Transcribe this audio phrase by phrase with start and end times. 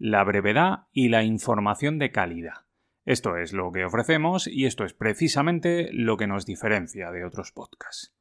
[0.00, 2.64] la brevedad y la información de calidad.
[3.04, 7.52] Esto es lo que ofrecemos y esto es precisamente lo que nos diferencia de otros
[7.52, 8.12] podcasts.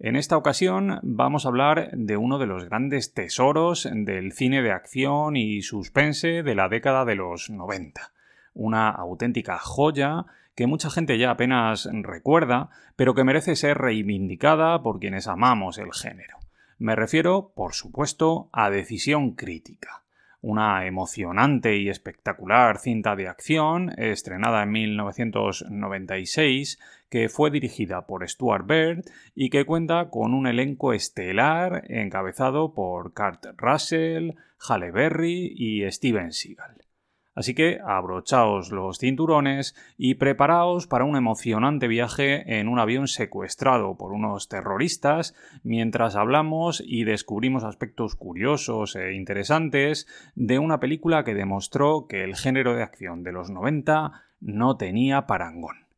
[0.00, 4.72] En esta ocasión vamos a hablar de uno de los grandes tesoros del cine de
[4.72, 8.12] acción y suspense de la década de los 90.
[8.54, 14.98] Una auténtica joya que mucha gente ya apenas recuerda, pero que merece ser reivindicada por
[14.98, 16.38] quienes amamos el género.
[16.78, 20.02] Me refiero, por supuesto, a Decisión Crítica,
[20.42, 26.78] una emocionante y espectacular cinta de acción estrenada en 1996
[27.10, 33.12] que fue dirigida por Stuart Baird y que cuenta con un elenco estelar encabezado por
[33.12, 34.34] Kurt Russell,
[34.68, 36.89] Halle Berry y Steven Seagal.
[37.34, 43.96] Así que abrochaos los cinturones y preparaos para un emocionante viaje en un avión secuestrado
[43.96, 51.34] por unos terroristas mientras hablamos y descubrimos aspectos curiosos e interesantes de una película que
[51.34, 55.89] demostró que el género de acción de los 90 no tenía parangón.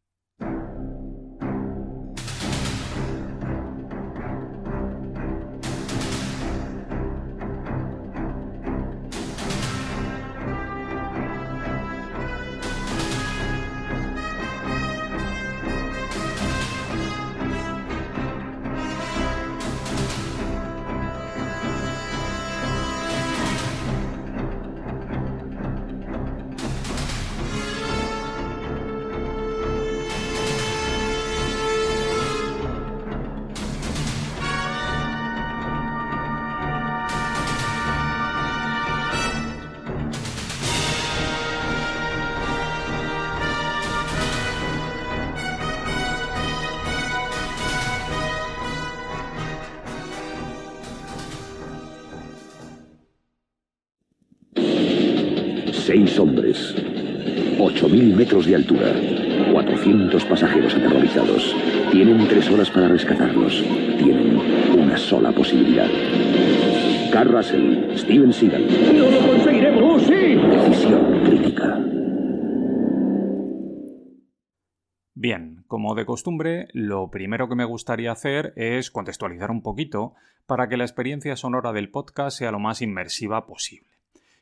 [58.32, 61.54] Metros de altura, 400 pasajeros aterrorizados.
[61.91, 63.62] Tienen tres horas para rescatarlos.
[63.98, 64.38] Tienen
[64.72, 65.91] una sola posibilidad.
[67.12, 68.66] Carl Russell, Steven Seagal.
[68.97, 69.82] ¡No lo conseguiremos!
[69.82, 70.15] ¡Oh, sí!
[70.15, 71.78] Decisión crítica.
[75.12, 80.15] Bien, como de costumbre, lo primero que me gustaría hacer es contextualizar un poquito
[80.47, 83.91] para que la experiencia sonora del podcast sea lo más inmersiva posible.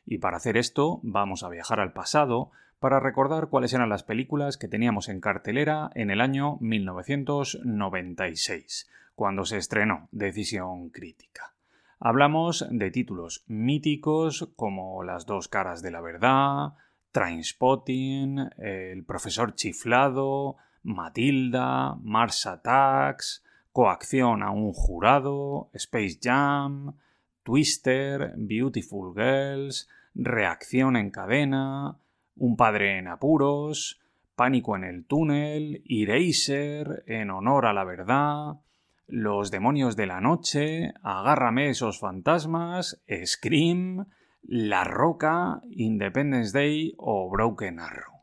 [0.05, 2.51] Y para hacer esto vamos a viajar al pasado
[2.81, 9.45] para recordar cuáles eran las películas que teníamos en cartelera en el año 1996, cuando
[9.45, 11.53] se estrenó Decisión Crítica.
[11.99, 16.73] Hablamos de títulos míticos como Las dos caras de la verdad,
[17.11, 26.95] Trainspotting, El profesor chiflado, Matilda, Mars Attacks, Coacción a un jurado, Space Jam,
[27.43, 31.99] Twister, Beautiful Girls, Reacción en cadena,
[32.35, 34.01] Un padre en apuros,
[34.35, 38.61] Pánico en el túnel, Eraser, En honor a la verdad,
[39.07, 44.05] Los demonios de la noche, Agárrame esos fantasmas, Scream,
[44.41, 48.21] La Roca, Independence Day o Broken Arrow.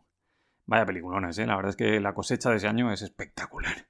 [0.66, 1.46] Vaya peliculones, ¿eh?
[1.46, 3.86] La verdad es que la cosecha de ese año es espectacular.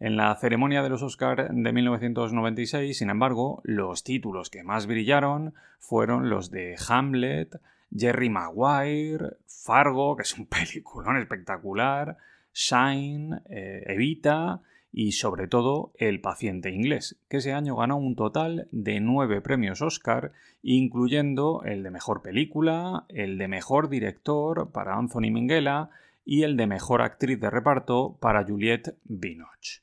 [0.00, 5.54] En la ceremonia de los Oscar de 1996, sin embargo, los títulos que más brillaron
[5.80, 7.60] fueron los de Hamlet,
[7.94, 12.16] Jerry Maguire, Fargo, que es un peliculón espectacular,
[12.52, 18.68] Shine, eh, Evita y sobre todo El paciente inglés, que ese año ganó un total
[18.72, 20.32] de nueve premios Oscar,
[20.62, 25.90] incluyendo el de mejor película, el de mejor director para Anthony Minghella
[26.24, 29.82] y el de mejor actriz de reparto para Juliette Binoche.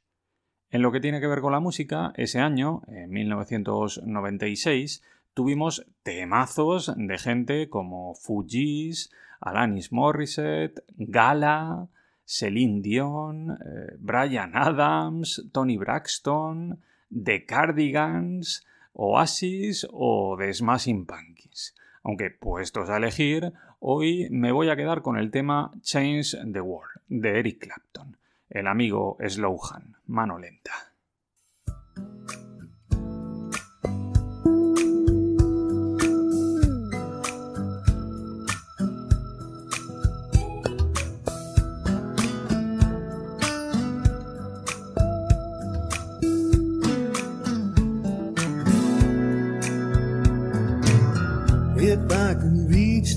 [0.69, 5.03] En lo que tiene que ver con la música, ese año, en 1996,
[5.35, 11.87] tuvimos temazos de gente como Fujis, Alanis Morissette, Gala,
[12.25, 16.79] Celine Dion, eh, Brian Adams, Tony Braxton,
[17.11, 21.75] The Cardigans, Oasis o The Smashing Pumpkins.
[22.01, 27.01] Aunque puestos a elegir, hoy me voy a quedar con el tema Change the World
[27.09, 28.17] de Eric Clapton
[28.55, 30.71] el amigo Slowhan, mano lenta.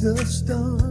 [0.00, 0.87] The stars.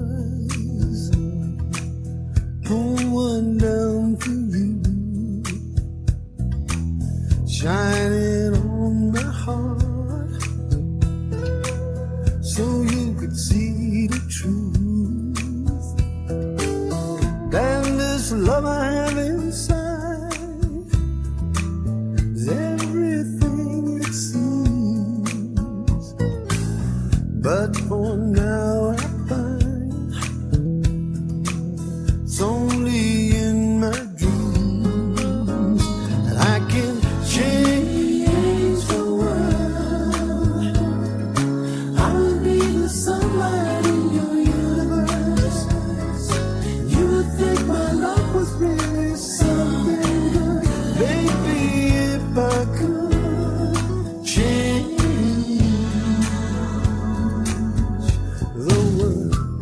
[59.07, 59.56] The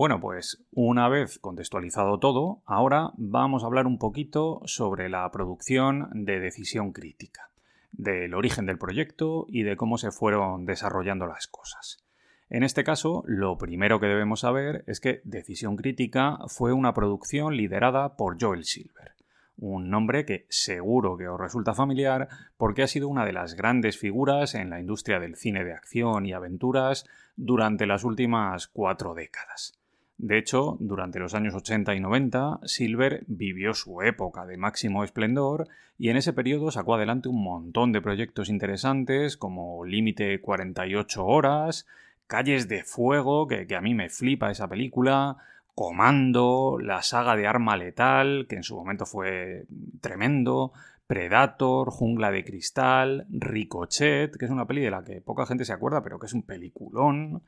[0.00, 6.08] Bueno, pues una vez contextualizado todo, ahora vamos a hablar un poquito sobre la producción
[6.14, 7.50] de decisión crítica,
[7.92, 12.02] del origen del proyecto y de cómo se fueron desarrollando las cosas.
[12.48, 17.54] En este caso, lo primero que debemos saber es que Decisión Crítica fue una producción
[17.54, 19.12] liderada por Joel Silver,
[19.58, 22.26] un nombre que seguro que os resulta familiar
[22.56, 26.24] porque ha sido una de las grandes figuras en la industria del cine de acción
[26.24, 27.04] y aventuras
[27.36, 29.79] durante las últimas cuatro décadas.
[30.22, 35.66] De hecho, durante los años 80 y 90, Silver vivió su época de máximo esplendor
[35.96, 41.86] y en ese periodo sacó adelante un montón de proyectos interesantes como Límite 48 horas,
[42.26, 45.38] Calles de Fuego, que, que a mí me flipa esa película,
[45.74, 49.64] Comando, la saga de Arma Letal, que en su momento fue
[50.02, 50.74] tremendo,
[51.06, 55.72] Predator, Jungla de Cristal, Ricochet, que es una peli de la que poca gente se
[55.72, 57.42] acuerda, pero que es un peliculón,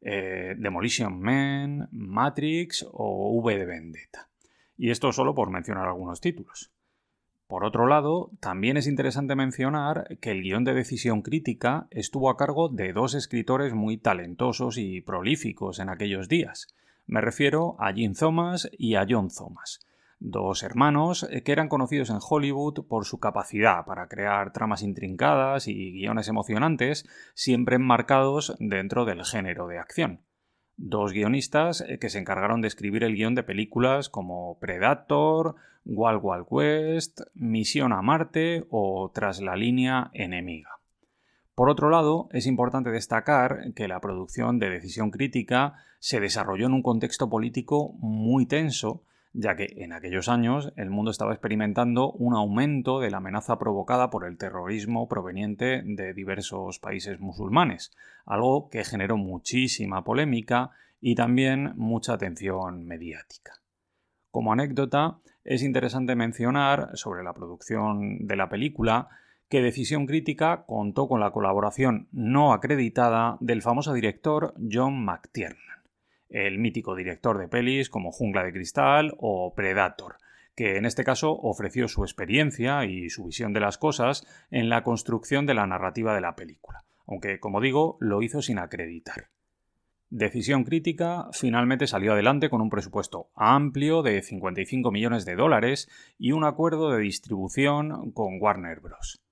[0.00, 4.28] eh, Demolition Man, Matrix o V de Vendetta.
[4.76, 6.70] Y esto solo por mencionar algunos títulos.
[7.48, 12.36] Por otro lado, también es interesante mencionar que el guion de decisión crítica estuvo a
[12.36, 16.68] cargo de dos escritores muy talentosos y prolíficos en aquellos días.
[17.06, 19.80] Me refiero a Jim Thomas y a John Thomas,
[20.20, 25.92] dos hermanos que eran conocidos en Hollywood por su capacidad para crear tramas intrincadas y
[25.92, 30.22] guiones emocionantes, siempre enmarcados dentro del género de acción.
[30.76, 36.46] Dos guionistas que se encargaron de escribir el guion de películas como Predator, Wild Wild
[36.50, 40.70] West, Misión a Marte o Tras la línea enemiga.
[41.54, 46.74] Por otro lado, es importante destacar que la producción de Decisión Crítica se desarrolló en
[46.74, 52.34] un contexto político muy tenso, ya que en aquellos años el mundo estaba experimentando un
[52.34, 57.92] aumento de la amenaza provocada por el terrorismo proveniente de diversos países musulmanes,
[58.26, 60.70] algo que generó muchísima polémica
[61.00, 63.52] y también mucha atención mediática.
[64.30, 69.08] Como anécdota, es interesante mencionar sobre la producción de la película
[69.48, 75.77] que Decisión Crítica contó con la colaboración no acreditada del famoso director John McTiernan
[76.28, 80.16] el mítico director de pelis como Jungla de Cristal o Predator,
[80.54, 84.82] que en este caso ofreció su experiencia y su visión de las cosas en la
[84.82, 89.28] construcción de la narrativa de la película, aunque, como digo, lo hizo sin acreditar.
[90.10, 96.32] Decisión Crítica finalmente salió adelante con un presupuesto amplio de 55 millones de dólares y
[96.32, 99.22] un acuerdo de distribución con Warner Bros.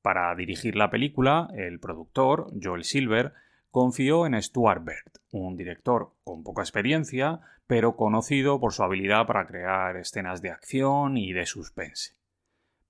[0.00, 3.32] Para dirigir la película, el productor, Joel Silver,
[3.72, 9.46] confió en Stuart Baird, un director con poca experiencia, pero conocido por su habilidad para
[9.46, 12.12] crear escenas de acción y de suspense.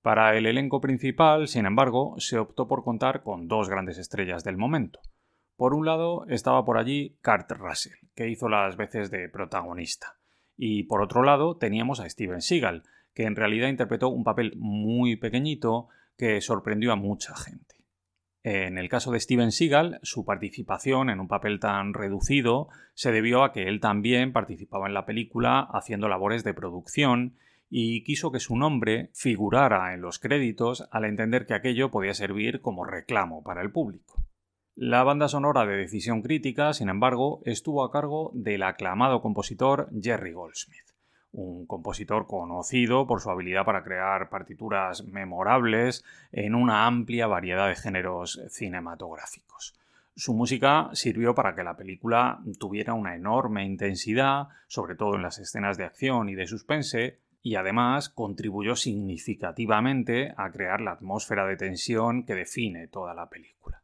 [0.02, 4.56] Para el elenco principal, sin embargo, se optó por contar con dos grandes estrellas del
[4.56, 4.98] momento.
[5.56, 10.16] Por un lado estaba por allí Kurt Russell, que hizo las veces de protagonista,
[10.56, 12.82] y por otro lado teníamos a Steven Seagal,
[13.14, 15.86] que en realidad interpretó un papel muy pequeñito
[16.18, 17.76] que sorprendió a mucha gente.
[18.44, 23.44] En el caso de Steven Seagal, su participación en un papel tan reducido se debió
[23.44, 27.36] a que él también participaba en la película haciendo labores de producción
[27.70, 32.60] y quiso que su nombre figurara en los créditos al entender que aquello podía servir
[32.60, 34.22] como reclamo para el público.
[34.74, 40.32] La banda sonora de Decisión Crítica, sin embargo, estuvo a cargo del aclamado compositor Jerry
[40.32, 40.91] Goldsmith,
[41.32, 47.76] un compositor conocido por su habilidad para crear partituras memorables en una amplia variedad de
[47.76, 49.74] géneros cinematográficos.
[50.14, 55.38] Su música sirvió para que la película tuviera una enorme intensidad, sobre todo en las
[55.38, 61.56] escenas de acción y de suspense, y además contribuyó significativamente a crear la atmósfera de
[61.56, 63.81] tensión que define toda la película.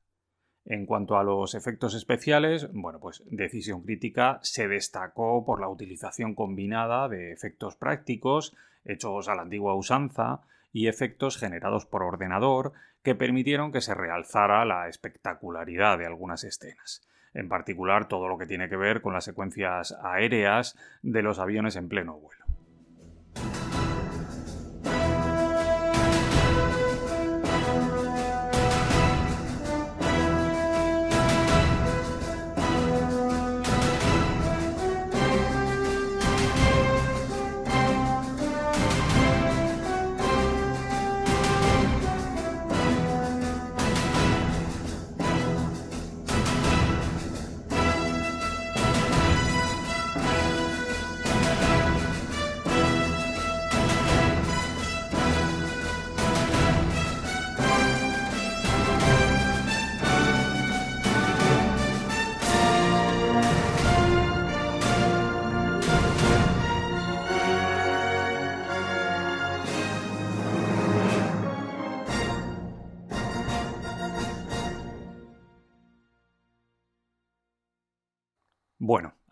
[0.70, 6.34] En cuanto a los efectos especiales, bueno, pues Decisión Crítica se destacó por la utilización
[6.34, 13.14] combinada de efectos prácticos, hechos a la antigua usanza, y efectos generados por ordenador que
[13.14, 17.00] permitieron que se realzara la espectacularidad de algunas escenas.
[17.32, 21.76] En particular, todo lo que tiene que ver con las secuencias aéreas de los aviones
[21.76, 22.44] en pleno vuelo.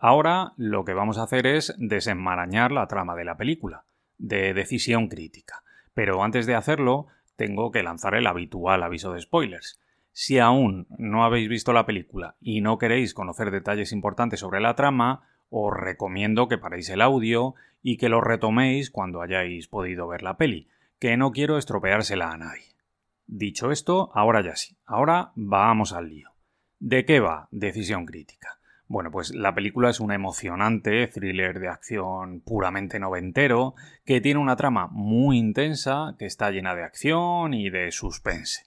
[0.07, 3.83] Ahora lo que vamos a hacer es desenmarañar la trama de la película,
[4.17, 5.63] de decisión crítica.
[5.93, 9.79] Pero antes de hacerlo, tengo que lanzar el habitual aviso de spoilers.
[10.11, 14.75] Si aún no habéis visto la película y no queréis conocer detalles importantes sobre la
[14.75, 20.23] trama, os recomiendo que paréis el audio y que lo retoméis cuando hayáis podido ver
[20.23, 20.67] la peli,
[20.99, 22.75] que no quiero estropeársela a nadie.
[23.27, 26.31] Dicho esto, ahora ya sí, ahora vamos al lío.
[26.79, 28.56] ¿De qué va Decisión Crítica?
[28.89, 33.75] Bueno, pues la película es un emocionante thriller de acción puramente noventero,
[34.05, 38.63] que tiene una trama muy intensa, que está llena de acción y de suspense.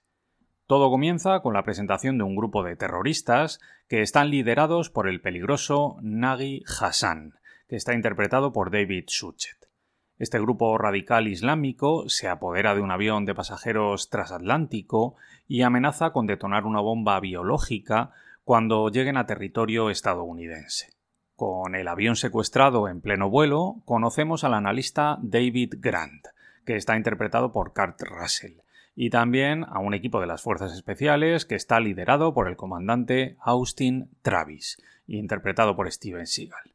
[0.66, 5.22] Todo comienza con la presentación de un grupo de terroristas que están liderados por el
[5.22, 7.34] peligroso Nagi Hassan,
[7.66, 9.56] que está interpretado por David Suchet.
[10.18, 15.16] Este grupo radical islámico se apodera de un avión de pasajeros transatlántico
[15.48, 18.12] y amenaza con detonar una bomba biológica
[18.50, 20.88] cuando lleguen a territorio estadounidense.
[21.36, 26.26] Con el avión secuestrado en pleno vuelo, conocemos al analista David Grant,
[26.66, 28.54] que está interpretado por Kurt Russell,
[28.96, 33.36] y también a un equipo de las Fuerzas Especiales que está liderado por el comandante
[33.38, 36.74] Austin Travis, interpretado por Steven Seagal.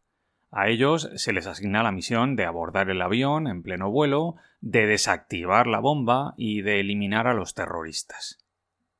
[0.51, 4.85] A ellos se les asigna la misión de abordar el avión en pleno vuelo, de
[4.85, 8.44] desactivar la bomba y de eliminar a los terroristas.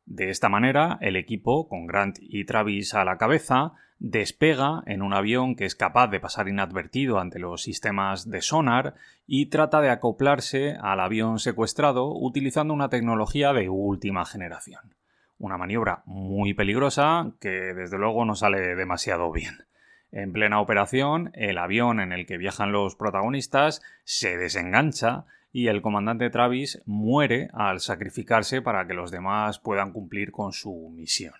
[0.05, 5.13] De esta manera, el equipo, con Grant y Travis a la cabeza, despega en un
[5.13, 8.93] avión que es capaz de pasar inadvertido ante los sistemas de sonar
[9.25, 14.93] y trata de acoplarse al avión secuestrado utilizando una tecnología de última generación.
[15.39, 19.65] Una maniobra muy peligrosa que desde luego no sale demasiado bien.
[20.11, 25.81] En plena operación, el avión en el que viajan los protagonistas se desengancha y el
[25.81, 31.35] comandante Travis muere al sacrificarse para que los demás puedan cumplir con su misión.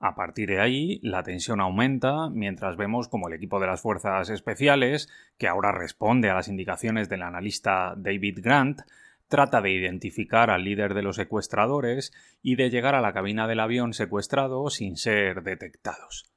[0.00, 4.30] A partir de ahí, la tensión aumenta mientras vemos como el equipo de las fuerzas
[4.30, 8.80] especiales, que ahora responde a las indicaciones del analista David Grant,
[9.28, 13.60] trata de identificar al líder de los secuestradores y de llegar a la cabina del
[13.60, 16.32] avión secuestrado sin ser detectados.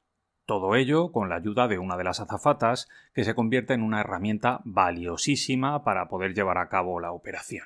[0.51, 4.01] Todo ello con la ayuda de una de las azafatas, que se convierte en una
[4.01, 7.65] herramienta valiosísima para poder llevar a cabo la operación.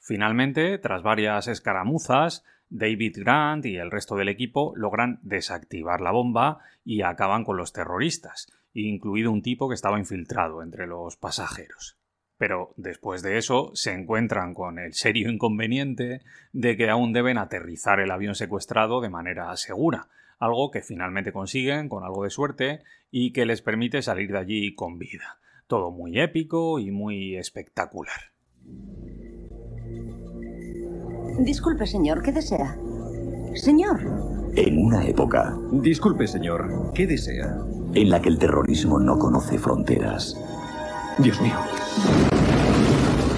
[0.00, 6.58] Finalmente, tras varias escaramuzas, David Grant y el resto del equipo logran desactivar la bomba
[6.84, 11.96] y acaban con los terroristas, incluido un tipo que estaba infiltrado entre los pasajeros.
[12.38, 16.22] Pero después de eso se encuentran con el serio inconveniente
[16.52, 21.88] de que aún deben aterrizar el avión secuestrado de manera segura, algo que finalmente consiguen
[21.88, 25.38] con algo de suerte y que les permite salir de allí con vida.
[25.66, 28.32] Todo muy épico y muy espectacular.
[31.38, 32.76] Disculpe, señor, ¿qué desea?
[33.54, 34.00] Señor.
[34.56, 36.92] En una época Disculpe, señor.
[36.94, 37.56] ¿Qué desea?
[37.94, 40.36] en la que el terrorismo no conoce fronteras,
[41.18, 41.54] Dios mío.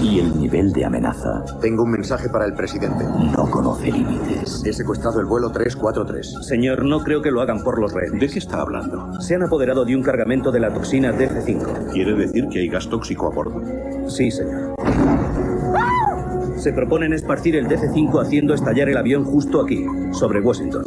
[0.07, 3.05] Y el nivel de amenaza Tengo un mensaje para el presidente.
[3.05, 4.63] no conoce límites.
[4.65, 6.47] He secuestrado el vuelo 343.
[6.47, 8.21] Señor, no creo que lo hagan por los rehenes.
[8.21, 9.21] ¿De qué está hablando?
[9.21, 11.93] Se han apoderado de un cargamento de la toxina DC-5.
[11.93, 13.61] ¿Quiere decir que hay gas tóxico a bordo?
[14.09, 14.77] Sí, señor.
[16.57, 20.85] Se proponen esparcir el DC-5 haciendo estallar el avión justo aquí, sobre Washington.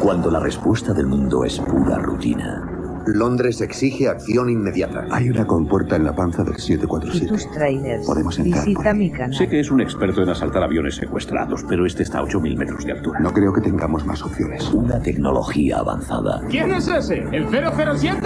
[0.00, 2.68] Cuando la respuesta del mundo es pura rutina,
[3.06, 5.06] Londres exige acción inmediata.
[5.10, 7.26] Hay una compuerta en la panza del y 747.
[7.28, 8.06] tus trailers.
[8.06, 8.98] Podemos entrar por Visita ahí.
[8.98, 9.34] mi canal.
[9.34, 12.84] Sé que es un experto en asaltar aviones secuestrados, pero este está a 8.000 metros
[12.84, 13.20] de altura.
[13.20, 14.68] No creo que tengamos más opciones.
[14.72, 17.24] una tecnología avanzada ¿Quién es ese?
[17.32, 18.18] ¿El 007?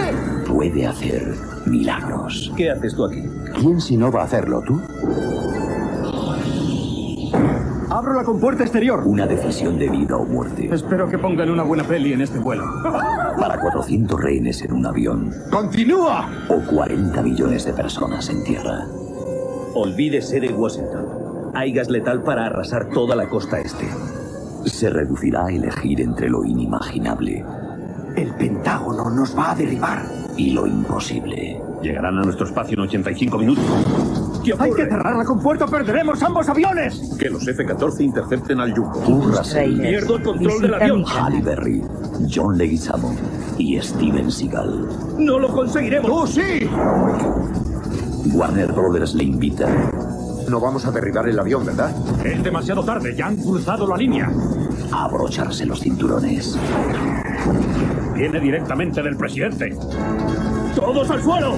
[0.47, 2.51] puede hacer milagros.
[2.55, 3.23] ¿Qué haces tú aquí?
[3.59, 4.81] ¿Quién si no va a hacerlo, tú?
[7.97, 9.01] Abro la compuerta exterior.
[9.07, 12.63] Una decisión de vida o muerte Espero que pongan una buena peli en este vuelo.
[13.39, 16.29] para 400 rehenes en un avión ¡Continúa!
[16.47, 18.85] o 40 millones de personas en tierra.
[19.73, 21.05] Olvídese de Washington.
[21.55, 23.87] Hay gas letal para arrasar toda la costa este.
[24.65, 27.43] Se reducirá a elegir entre lo inimaginable
[28.15, 30.03] El Pentágono nos va a derribar.
[30.37, 31.59] y lo imposible.
[31.81, 33.65] Llegarán a nuestro espacio en 85 minutos.
[34.47, 37.01] ¿Qué ¡Hay que cerrar la compuerta perderemos ambos aviones!
[37.19, 39.53] Que los F-14 intercepten al trailers.
[39.53, 41.03] Pierdo el control del avión.
[41.05, 41.83] Halle Berry,
[42.33, 43.13] John Leguizamo
[43.57, 44.87] y Steven Seagal.
[45.17, 46.09] ¡No lo conseguiremos!
[46.09, 46.69] ¡Tú sí!
[48.33, 49.67] Warner Brothers le invita
[50.49, 51.93] No vamos a derribar el avión, ¿verdad?
[52.25, 54.31] Es demasiado tarde, ya han cruzado la línea.
[54.93, 56.57] a abrocharse los cinturones.
[58.15, 59.75] Viene directamente del presidente.
[60.73, 61.55] ¡Todos al suelo!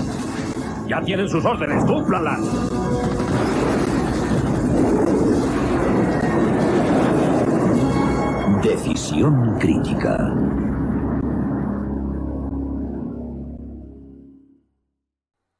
[0.90, 2.40] Ya tienen sus órdenes, cúmplanlas.
[8.64, 10.36] Decisión crítica.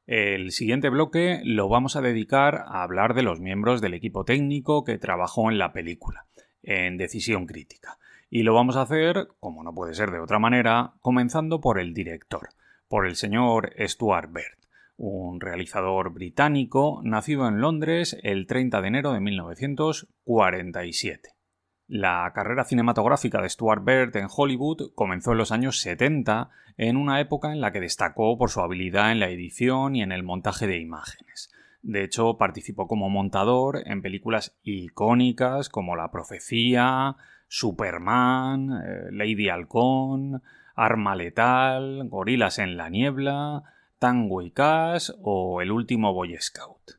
[0.08, 4.82] El siguiente bloque lo vamos a dedicar a hablar de los miembros del equipo técnico
[4.82, 6.26] que trabajó en la película,
[6.64, 7.98] en Decisión Crítica.
[8.30, 11.94] Y lo vamos a hacer, como no puede ser de otra manera, comenzando por el
[11.94, 12.48] director,
[12.88, 14.59] por el señor Stuart Baird,
[15.02, 21.30] un realizador británico nacido en Londres el 30 de enero de 1947.
[21.88, 27.18] La carrera cinematográfica de Stuart Baird en Hollywood comenzó en los años 70, en una
[27.18, 30.66] época en la que destacó por su habilidad en la edición y en el montaje
[30.66, 31.50] de imágenes.
[31.80, 37.16] De hecho, participó como montador en películas icónicas como La Profecía,
[37.48, 40.42] Superman, eh, Lady Halcón,
[40.76, 43.62] Arma Letal, Gorilas en la Niebla,
[44.00, 46.92] Tango y Cash o El último Boy Scout.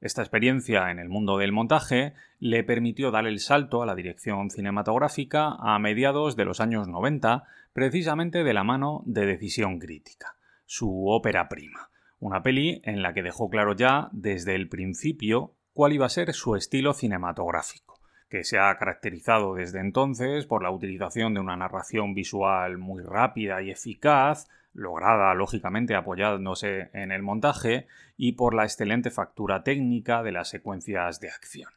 [0.00, 4.48] Esta experiencia en el mundo del montaje le permitió dar el salto a la dirección
[4.48, 11.10] cinematográfica a mediados de los años 90, precisamente de la mano de Decisión Crítica, su
[11.10, 16.06] ópera prima, una peli en la que dejó claro ya desde el principio cuál iba
[16.06, 18.00] a ser su estilo cinematográfico,
[18.30, 23.60] que se ha caracterizado desde entonces por la utilización de una narración visual muy rápida
[23.60, 30.32] y eficaz, lograda lógicamente apoyándose en el montaje, y por la excelente factura técnica de
[30.32, 31.70] las secuencias de acción.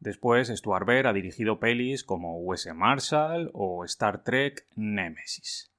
[0.00, 5.70] Después, Stuart Baird ha dirigido pelis como US Marshall o Star Trek Nemesis.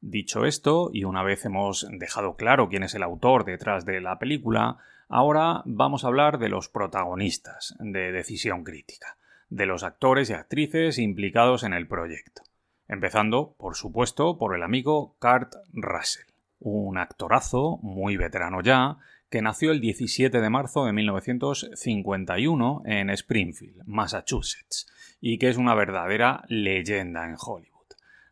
[0.00, 4.18] Dicho esto, y una vez hemos dejado claro quién es el autor detrás de la
[4.18, 9.18] película, ahora vamos a hablar de los protagonistas de Decisión Crítica,
[9.50, 12.42] de los actores y actrices implicados en el proyecto.
[12.90, 16.26] Empezando, por supuesto, por el amigo Kurt Russell,
[16.58, 18.96] un actorazo muy veterano ya,
[19.30, 24.88] que nació el 17 de marzo de 1951 en Springfield, Massachusetts,
[25.20, 27.70] y que es una verdadera leyenda en Hollywood.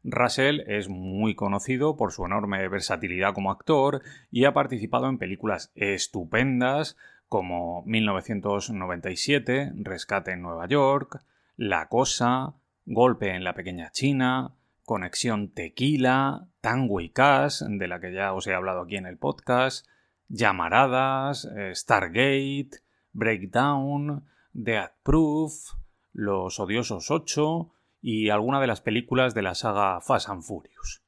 [0.02, 5.70] Russell es muy conocido por su enorme versatilidad como actor y ha participado en películas
[5.76, 6.96] estupendas
[7.28, 11.22] como 1997, Rescate en Nueva York,
[11.56, 12.54] La Cosa,
[12.90, 14.54] Golpe en la Pequeña China,
[14.86, 19.86] Conexión Tequila, Tango Cash, de la que ya os he hablado aquí en el podcast,
[20.28, 22.70] Llamaradas, eh, Stargate,
[23.12, 24.24] Breakdown,
[24.54, 25.74] Death Proof,
[26.14, 27.70] Los Odiosos 8
[28.00, 31.02] y alguna de las películas de la saga Fast and Furious.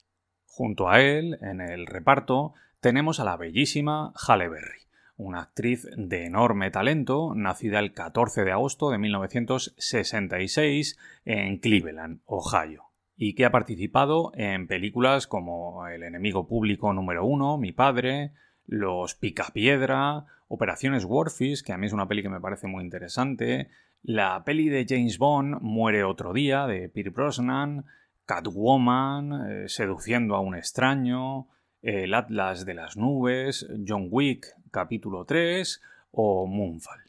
[0.44, 4.79] Junto a él, en el reparto, tenemos a la bellísima Halle Berry,
[5.20, 12.84] una actriz de enorme talento, nacida el 14 de agosto de 1966 en Cleveland, Ohio,
[13.16, 18.32] y que ha participado en películas como El enemigo público número uno, Mi padre,
[18.64, 23.68] Los Picapiedra, Operaciones Warfish, que a mí es una peli que me parece muy interesante,
[24.02, 27.84] la peli de James Bond, Muere otro día, de Pierce Brosnan,
[28.24, 31.48] Catwoman, eh, Seduciendo a un extraño,
[31.82, 37.00] El Atlas de las Nubes, John Wick, capítulo 3 o Moonfall.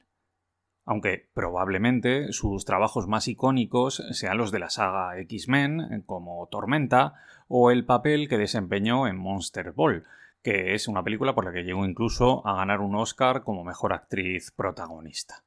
[0.85, 7.15] aunque probablemente sus trabajos más icónicos sean los de la saga X-Men, como Tormenta,
[7.47, 10.05] o el papel que desempeñó en Monster Ball,
[10.41, 13.91] que es una película por la que llegó incluso a ganar un Oscar como mejor
[13.93, 15.43] actriz protagonista.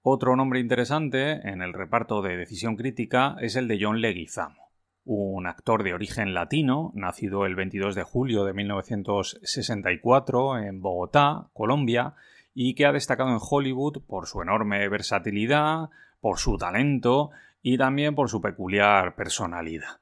[0.00, 4.61] Otro nombre interesante en el reparto de Decisión Crítica es el de John Leguizamo,
[5.04, 12.14] un actor de origen latino, nacido el 22 de julio de 1964 en Bogotá, Colombia,
[12.54, 17.30] y que ha destacado en Hollywood por su enorme versatilidad, por su talento
[17.62, 20.00] y también por su peculiar personalidad.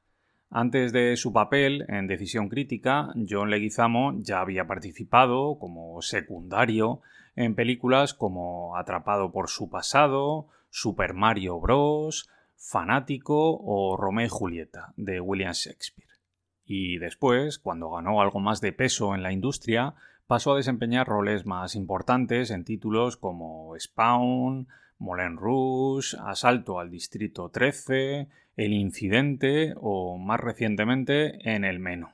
[0.49, 7.01] Antes de su papel en Decisión Crítica, John Leguizamo ya había participado como secundario
[7.37, 12.29] en películas como Atrapado por su pasado, Super Mario Bros.,
[12.63, 16.11] Fanático o Romeo y Julieta de William Shakespeare.
[16.63, 19.95] Y después, cuando ganó algo más de peso en la industria,
[20.27, 24.67] pasó a desempeñar roles más importantes en títulos como Spawn,
[24.99, 32.07] Moulin Rouge, Asalto al Distrito 13, El Incidente o, más recientemente, en El Menú.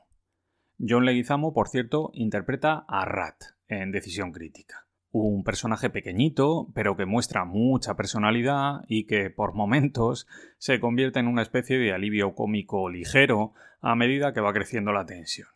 [0.79, 4.86] John Leguizamo, por cierto, interpreta a Rat en Decisión Crítica.
[5.11, 11.27] Un personaje pequeñito, pero que muestra mucha personalidad y que por momentos se convierte en
[11.27, 15.47] una especie de alivio cómico ligero a medida que va creciendo la tensión.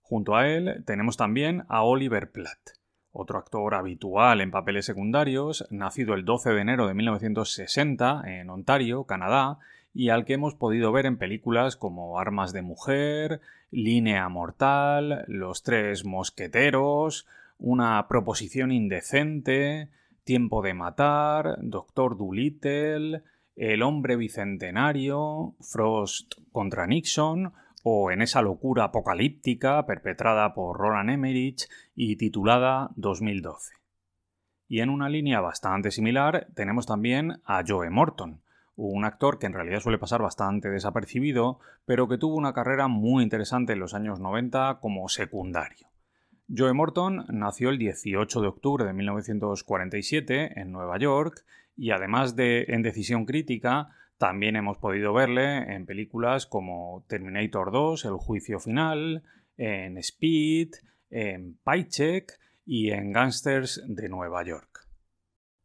[0.00, 2.78] Junto a él tenemos también a Oliver Platt,
[3.12, 9.04] otro actor habitual en papeles secundarios, nacido el 12 de enero de 1960 en Ontario,
[9.04, 9.58] Canadá,
[9.92, 15.62] y al que hemos podido ver en películas como Armas de Mujer, Línea Mortal, Los
[15.62, 17.26] Tres Mosqueteros,
[17.58, 19.90] Una Proposición Indecente,
[20.22, 23.22] Tiempo de Matar, Doctor Dolittle,
[23.56, 31.68] El Hombre Bicentenario, Frost contra Nixon o en esa locura apocalíptica perpetrada por Roland Emmerich
[31.96, 33.74] y titulada 2012.
[34.68, 38.42] Y en una línea bastante similar tenemos también a Joe Morton,
[38.76, 43.24] un actor que en realidad suele pasar bastante desapercibido, pero que tuvo una carrera muy
[43.24, 45.88] interesante en los años 90 como secundario.
[46.54, 51.44] Joe Morton nació el 18 de octubre de 1947 en Nueva York
[51.76, 58.06] y además de en Decisión Crítica, también hemos podido verle en películas como Terminator 2,
[58.06, 59.22] El juicio final,
[59.58, 60.70] en Speed,
[61.10, 64.86] en Paycheck y en Gangsters de Nueva York.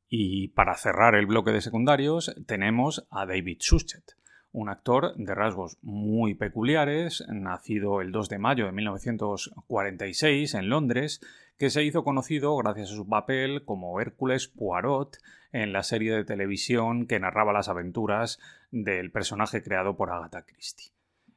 [0.10, 4.18] Y para cerrar el bloque de secundarios tenemos a David Suchet,
[4.54, 11.22] un actor de rasgos muy peculiares, nacido el 2 de mayo de 1946 en Londres,
[11.58, 15.18] que se hizo conocido gracias a su papel como Hércules Poirot
[15.52, 18.40] en la serie de televisión que narraba las aventuras
[18.72, 20.94] del personaje creado por Agatha Christie.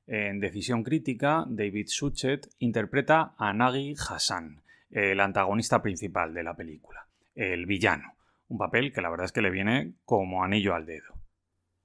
[0.06, 7.08] En Decisión Crítica, David Suchet interpreta a Nagi Hassan, el antagonista principal de la película,
[7.34, 8.14] el villano,
[8.48, 11.14] un papel que la verdad es que le viene como anillo al dedo.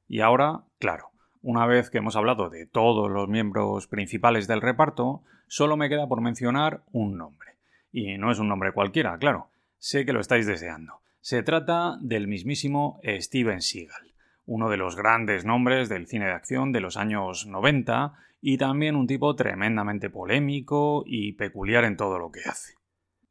[0.08, 1.11] Y ahora, claro,
[1.42, 6.08] una vez que hemos hablado de todos los miembros principales del reparto, solo me queda
[6.08, 7.52] por mencionar un nombre.
[7.92, 11.02] Y no es un nombre cualquiera, claro, sé que lo estáis deseando.
[11.20, 14.14] Se trata del mismísimo Steven Seagal,
[14.46, 18.96] uno de los grandes nombres del cine de acción de los años 90 y también
[18.96, 22.74] un tipo tremendamente polémico y peculiar en todo lo que hace.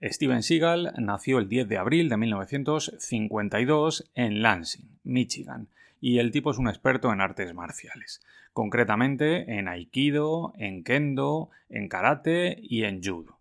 [0.02, 5.68] Steven Seagal nació el 10 de abril de 1952 en Lansing, Michigan,
[6.00, 8.20] y el tipo es un experto en artes marciales,
[8.52, 13.38] concretamente en aikido, en kendo, en karate y en judo.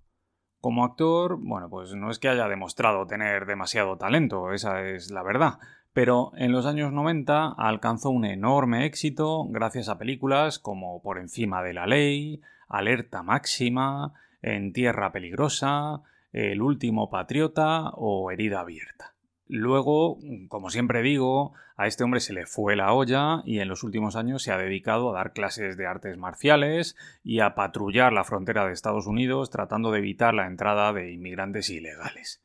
[0.61, 5.23] Como actor, bueno, pues no es que haya demostrado tener demasiado talento, esa es la
[5.23, 5.59] verdad,
[5.93, 11.63] pero en los años 90 alcanzó un enorme éxito gracias a películas como Por encima
[11.63, 19.15] de la ley, Alerta máxima, En tierra peligrosa, El último patriota o Herida abierta.
[19.51, 23.81] Luego, como siempre digo, a este hombre se le fue la olla y en los
[23.81, 28.23] últimos años se ha dedicado a dar clases de artes marciales y a patrullar la
[28.23, 32.43] frontera de Estados Unidos tratando de evitar la entrada de inmigrantes ilegales.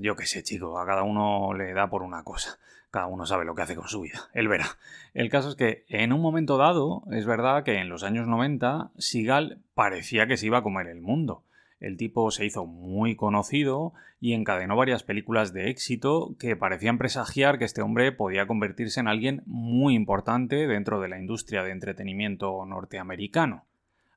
[0.00, 2.58] Yo qué sé, chico, a cada uno le da por una cosa.
[2.90, 4.28] Cada uno sabe lo que hace con su vida.
[4.34, 4.66] Él verá.
[5.14, 8.90] El caso es que en un momento dado, es verdad que en los años 90,
[8.98, 11.42] Sigal parecía que se iba a comer el mundo
[11.82, 17.58] el tipo se hizo muy conocido y encadenó varias películas de éxito que parecían presagiar
[17.58, 22.64] que este hombre podía convertirse en alguien muy importante dentro de la industria de entretenimiento
[22.64, 23.64] norteamericano.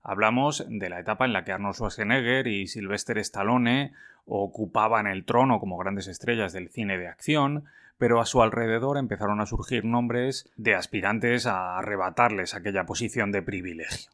[0.04, 3.93] Hablamos de la etapa en la que Arnold Schwarzenegger y Sylvester Stallone
[4.28, 7.65] ocupaban el trono como grandes estrellas del cine de acción,
[7.97, 13.41] pero a su alrededor empezaron a surgir nombres de aspirantes a arrebatarles aquella posición de
[13.41, 14.12] privilegio.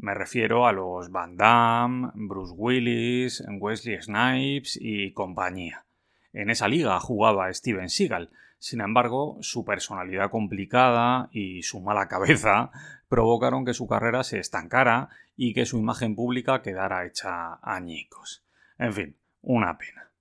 [0.00, 5.84] Me refiero a los Van Damme, Bruce Willis, Wesley Snipes y compañía.
[6.32, 8.30] En esa liga jugaba Steven Seagal.
[8.58, 12.70] Sin embargo, su personalidad complicada y su mala cabeza
[13.08, 18.42] provocaron que su carrera se estancara y que su imagen pública quedara hecha añicos.
[18.78, 20.12] En fin, una pena.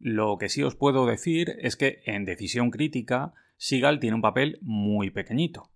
[0.00, 4.58] Lo que sí os puedo decir es que en Decisión Crítica, Seagal tiene un papel
[4.62, 5.70] muy pequeñito.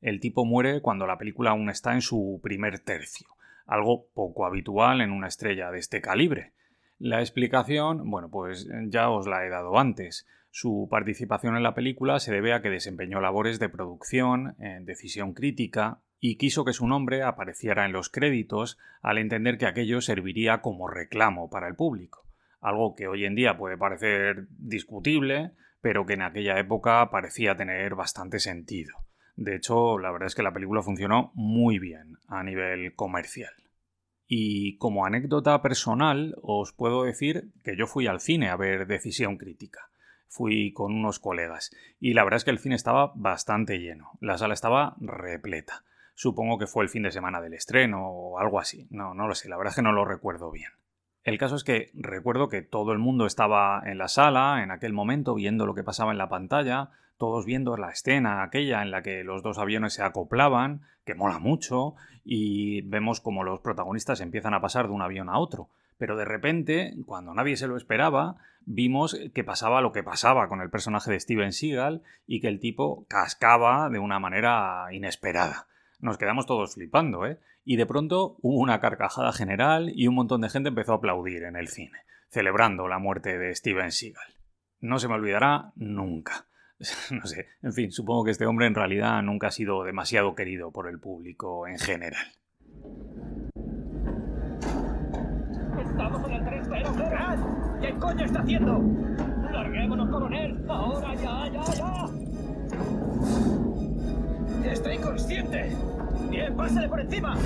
[0.00, 3.28] El tipo muere cuando la película aún está en su primer tercio,
[3.66, 6.52] algo poco habitual en una estrella de este calibre.
[6.98, 10.26] La explicación, bueno, pues ya os la he dado antes.
[10.50, 15.34] Su participación en la película se debe a que desempeñó labores de producción, en decisión
[15.34, 20.60] crítica, y quiso que su nombre apareciera en los créditos al entender que aquello serviría
[20.60, 22.26] como reclamo para el público,
[22.60, 27.94] algo que hoy en día puede parecer discutible, pero que en aquella época parecía tener
[27.94, 28.94] bastante sentido.
[29.36, 33.52] De hecho, la verdad es que la película funcionó muy bien a nivel comercial.
[34.26, 39.36] Y como anécdota personal, os puedo decir que yo fui al cine a ver Decisión
[39.36, 39.90] Crítica.
[40.28, 44.12] Fui con unos colegas y la verdad es que el cine estaba bastante lleno.
[44.20, 45.82] La sala estaba repleta.
[46.14, 48.86] Supongo que fue el fin de semana del estreno o algo así.
[48.90, 50.70] No, no lo sé, la verdad es que no lo recuerdo bien.
[51.22, 54.92] El caso es que recuerdo que todo el mundo estaba en la sala en aquel
[54.92, 59.02] momento viendo lo que pasaba en la pantalla, todos viendo la escena aquella en la
[59.02, 64.54] que los dos aviones se acoplaban, que mola mucho, y vemos como los protagonistas empiezan
[64.54, 65.68] a pasar de un avión a otro.
[65.98, 70.62] Pero de repente, cuando nadie se lo esperaba, vimos que pasaba lo que pasaba con
[70.62, 75.66] el personaje de Steven Seagal y que el tipo cascaba de una manera inesperada.
[75.98, 77.38] Nos quedamos todos flipando, ¿eh?
[77.64, 81.42] Y de pronto hubo una carcajada general y un montón de gente empezó a aplaudir
[81.44, 84.34] en el cine, celebrando la muerte de Steven Seagal.
[84.80, 86.46] No se me olvidará nunca.
[87.10, 90.72] no sé, en fin, supongo que este hombre en realidad nunca ha sido demasiado querido
[90.72, 92.26] por el público en general.
[95.78, 96.62] ¡Estamos en el tren
[97.80, 98.80] ¿Qué coño está haciendo?
[99.52, 100.64] ¡Larguémonos, coronel!
[100.68, 102.06] ¡Ahora ya, ya, ya!
[104.70, 105.76] ¡Estoy consciente!
[106.30, 107.36] ¡Bien, pásale por encima!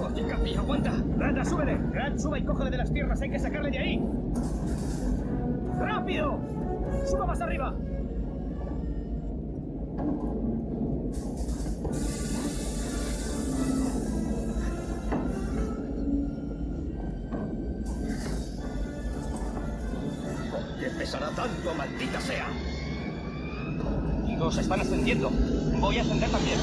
[0.00, 0.92] Oye, Capi, aguanta.
[1.18, 1.78] Randa, súbele.
[1.92, 3.20] Grant, suba y cógele de las piernas.
[3.20, 4.02] Hay que sacarle de ahí.
[5.78, 6.38] ¡Rápido!
[7.06, 7.74] ¡Suba más arriba!
[20.80, 22.46] qué pesará tanto, maldita sea?
[24.50, 25.30] se están ascendiendo.
[25.80, 26.58] Voy a ascender también.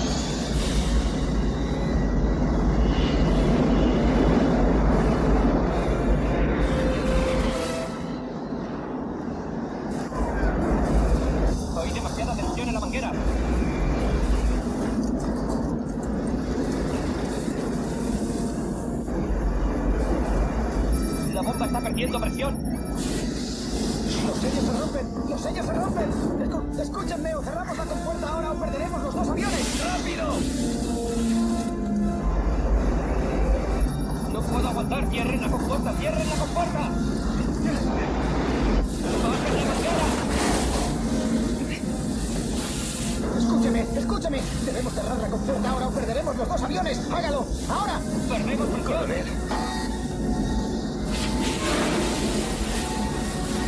[47.14, 47.46] ¡Hágalo!
[47.70, 48.00] ¡Ahora!
[48.30, 49.26] ¡Perdemos el coronel!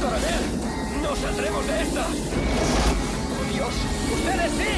[0.02, 0.42] ¡Coronel!
[1.02, 2.08] ¡No saldremos de esta!
[2.08, 3.74] ¡Oh, Dios!
[4.14, 4.74] ¡Ustedes sí!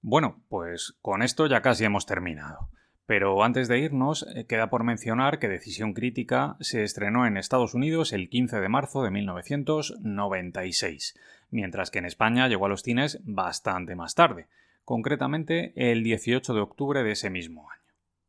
[0.00, 2.70] Bueno, pues con esto ya casi hemos terminado.
[3.06, 7.74] Pero antes de irnos, eh, queda por mencionar que Decisión Crítica se estrenó en Estados
[7.74, 11.14] Unidos el 15 de marzo de 1996,
[11.50, 14.46] mientras que en España llegó a los cines bastante más tarde,
[14.84, 17.82] concretamente el 18 de octubre de ese mismo año.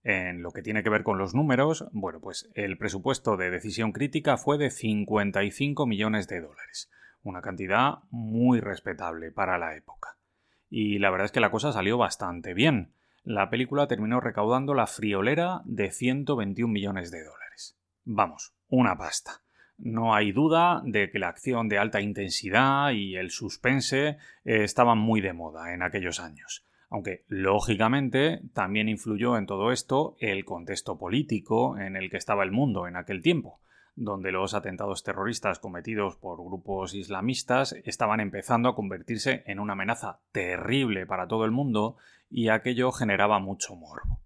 [0.04, 3.91] En lo que tiene que ver con los números, bueno, pues el presupuesto de decisión
[3.91, 6.91] crítica fue de 55 millones de dólares,
[7.23, 10.17] una cantidad muy respetable para la época.
[10.69, 12.91] Y la verdad es que la cosa salió bastante bien.
[13.23, 17.75] La película terminó recaudando la friolera de 121 millones de dólares.
[18.04, 19.44] Vamos, una pasta.
[19.78, 24.98] No hay duda de que la acción de alta intensidad y el suspense eh, estaban
[24.98, 30.98] muy de moda en aquellos años aunque lógicamente también influyó en todo esto el contexto
[30.98, 33.60] político en el que estaba el mundo en aquel tiempo,
[33.96, 40.20] donde los atentados terroristas cometidos por grupos islamistas estaban empezando a convertirse en una amenaza
[40.32, 41.98] terrible para todo el mundo
[42.30, 44.25] y aquello generaba mucho morbo.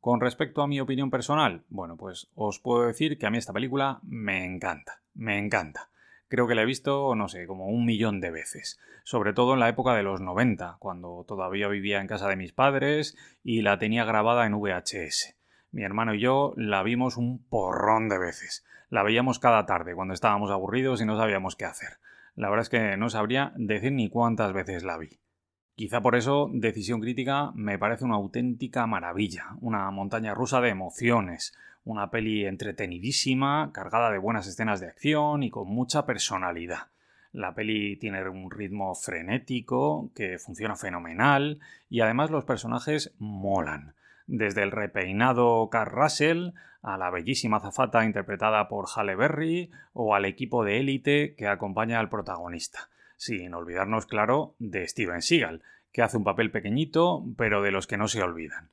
[0.00, 3.52] Con respecto a mi opinión personal, bueno, pues os puedo decir que a mí esta
[3.52, 5.90] película me encanta, me encanta.
[6.28, 8.78] Creo que la he visto, no sé, como un millón de veces.
[9.02, 12.52] Sobre todo en la época de los 90, cuando todavía vivía en casa de mis
[12.52, 15.34] padres y la tenía grabada en VHS.
[15.72, 18.64] Mi hermano y yo la vimos un porrón de veces.
[18.90, 21.98] La veíamos cada tarde cuando estábamos aburridos y no sabíamos qué hacer.
[22.36, 25.18] La verdad es que no sabría decir ni cuántas veces la vi.
[25.78, 31.56] Quizá por eso Decisión Crítica me parece una auténtica maravilla, una montaña rusa de emociones,
[31.84, 36.88] una peli entretenidísima, cargada de buenas escenas de acción y con mucha personalidad.
[37.30, 43.94] La peli tiene un ritmo frenético que funciona fenomenal y además los personajes molan.
[44.26, 50.24] Desde el repeinado Carl Russell a la bellísima zafata interpretada por Halle Berry o al
[50.24, 52.88] equipo de élite que acompaña al protagonista
[53.18, 57.98] sin olvidarnos, claro, de Steven Seagal, que hace un papel pequeñito, pero de los que
[57.98, 58.70] no se olvidan.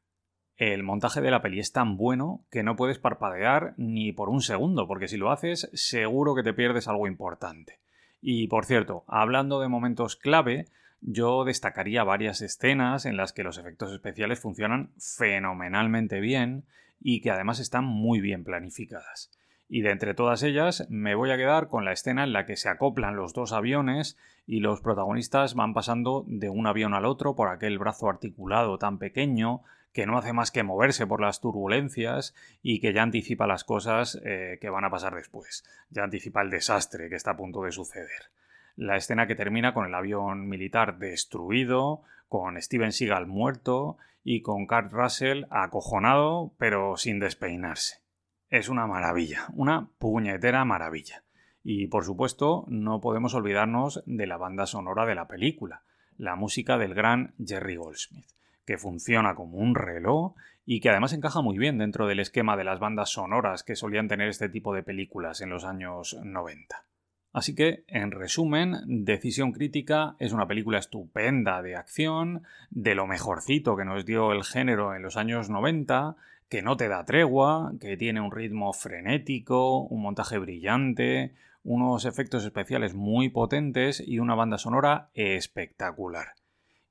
[0.55, 4.41] El montaje de la peli es tan bueno que no puedes parpadear ni por un
[4.41, 7.81] segundo, porque si lo haces, seguro que te pierdes algo importante.
[8.21, 10.67] Y por cierto, hablando de momentos clave,
[11.01, 16.65] yo destacaría varias escenas en las que los efectos especiales funcionan fenomenalmente bien
[16.99, 19.31] y que además están muy bien planificadas.
[19.67, 22.55] Y de entre todas ellas me voy a quedar con la escena en la que
[22.55, 27.35] se acoplan los dos aviones y los protagonistas van pasando de un avión al otro
[27.35, 29.63] por aquel brazo articulado tan pequeño
[29.95, 34.19] que no hace más que moverse por las turbulencias y que ya anticipa las cosas
[34.25, 37.71] eh, que van a pasar después, ya anticipa el desastre que está a punto de
[37.71, 38.29] suceder.
[38.75, 44.67] La escena que termina con el avión militar destruido, con Steven Seagal muerto y con
[44.67, 48.04] Kurt Russell acojonado pero sin despeinarse.
[48.55, 51.23] Es una maravilla, una puñetera maravilla.
[51.61, 55.81] Y por supuesto, no podemos olvidarnos de la banda sonora de la película,
[56.17, 58.29] la música del gran Jerry Goldsmith,
[58.65, 62.63] que funciona como un reloj y que además encaja muy bien dentro del esquema de
[62.63, 66.85] las bandas sonoras que solían tener este tipo de películas en los años 90.
[67.33, 73.75] Así que, en resumen, Decisión Crítica es una película estupenda de acción, de lo mejorcito
[73.75, 76.15] que nos dio el género en los años 90,
[76.55, 82.45] que no te da tregua, que tiene un ritmo frenético, un montaje brillante, unos efectos
[82.45, 86.27] especiales muy potentes y una banda sonora espectacular.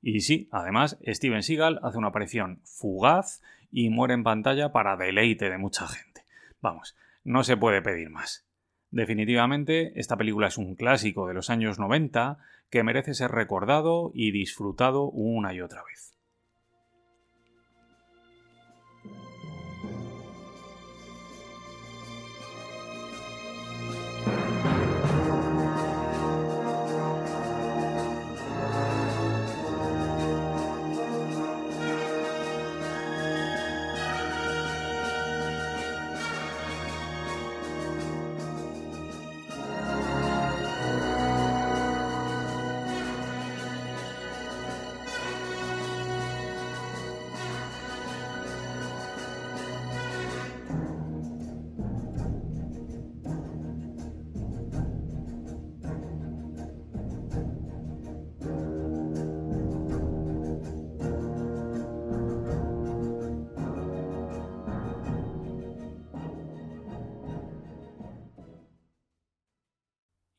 [0.03, 5.49] Y sí, además, Steven Seagal hace una aparición fugaz y muere en pantalla para deleite
[5.49, 6.21] de mucha gente.
[6.61, 8.45] Vamos, no se puede pedir más.
[8.91, 12.37] Definitivamente, esta película es un clásico de los años 90
[12.69, 16.14] que merece ser recordado y disfrutado una y otra vez.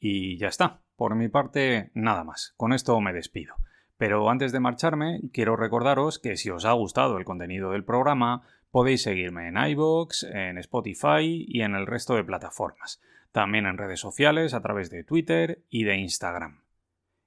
[0.09, 0.83] Y ya está.
[0.95, 2.55] Por mi parte, nada más.
[2.57, 3.57] Con esto me despido.
[3.97, 8.43] Pero antes de marcharme, quiero recordaros que si os ha gustado el contenido del programa,
[8.71, 13.03] podéis seguirme en iVoox, en Spotify y en el resto de plataformas.
[13.33, 16.63] También en redes sociales a través de Twitter y de Instagram.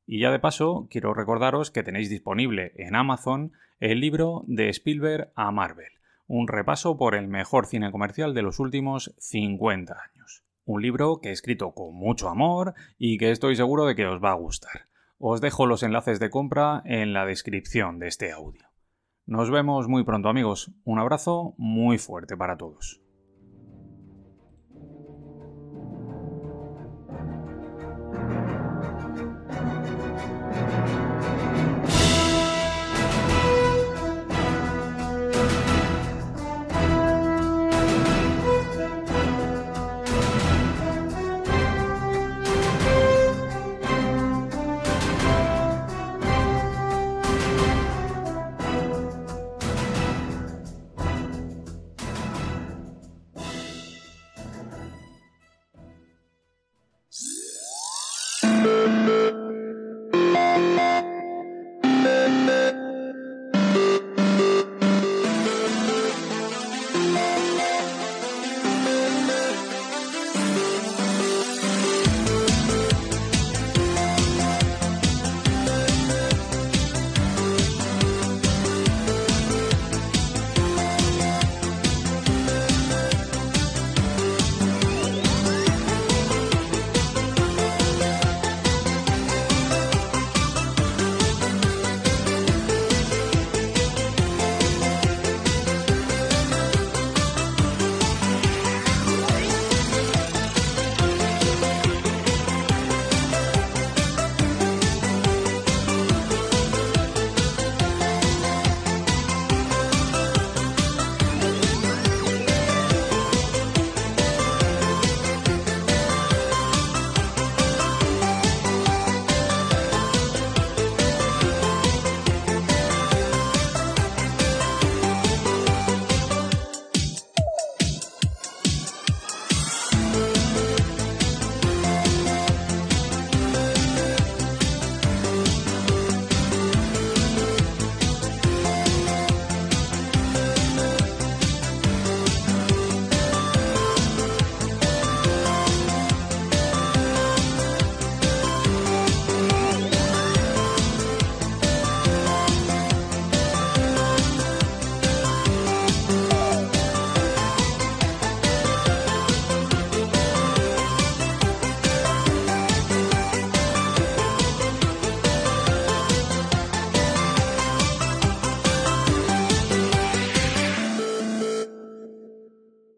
[0.05, 3.51] Y ya de paso, quiero recordaros que tenéis disponible en Amazon
[3.81, 5.91] el libro de Spielberg a Marvel,
[6.27, 10.45] un repaso por el mejor cine comercial de los últimos 50 años.
[10.71, 14.23] Un libro que he escrito con mucho amor y que estoy seguro de que os
[14.23, 14.87] va a gustar.
[15.17, 18.67] Os dejo los enlaces de compra en la descripción de este audio.
[19.25, 20.71] Nos vemos muy pronto amigos.
[20.83, 23.01] Un abrazo muy fuerte para todos.